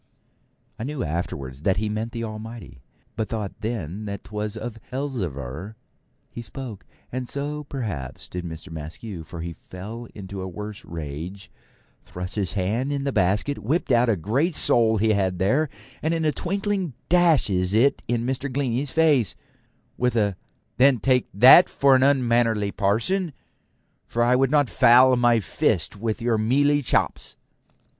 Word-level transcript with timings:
I 0.79 0.83
knew 0.83 1.03
afterwards 1.03 1.61
that 1.61 1.77
he 1.77 1.87
meant 1.87 2.11
the 2.11 2.23
Almighty, 2.23 2.81
but 3.15 3.29
thought 3.29 3.61
then 3.61 4.05
that 4.05 4.23
'twas 4.23 4.57
of 4.57 4.79
Elzevir 4.91 5.75
he 6.31 6.41
spoke; 6.41 6.87
and 7.11 7.29
so, 7.29 7.65
perhaps, 7.65 8.27
did 8.27 8.43
Mr. 8.43 8.71
Maskew, 8.71 9.23
for 9.23 9.41
he 9.41 9.53
fell 9.53 10.07
into 10.15 10.41
a 10.41 10.47
worse 10.47 10.83
rage, 10.85 11.51
thrust 12.03 12.33
his 12.33 12.53
hand 12.53 12.91
in 12.91 13.03
the 13.03 13.11
basket, 13.11 13.59
whipped 13.59 13.91
out 13.91 14.09
a 14.09 14.15
great 14.15 14.55
sole 14.55 14.97
he 14.97 15.11
had 15.11 15.37
there, 15.37 15.69
and 16.01 16.15
in 16.15 16.25
a 16.25 16.31
twinkling 16.31 16.93
dashes 17.07 17.75
it 17.75 18.01
in 18.07 18.25
Mr. 18.25 18.51
Glennie's 18.51 18.89
face, 18.89 19.35
with 19.97 20.15
a 20.15 20.35
'Then, 20.77 20.97
take 20.97 21.29
that 21.31 21.69
for 21.69 21.95
an 21.95 22.01
unmannerly 22.01 22.71
parson, 22.71 23.33
for 24.07 24.23
I 24.23 24.35
would 24.35 24.49
not 24.49 24.67
foul 24.67 25.15
my 25.15 25.39
fist 25.39 25.95
with 25.95 26.23
your 26.23 26.39
mealy 26.39 26.81
chops.' 26.81 27.35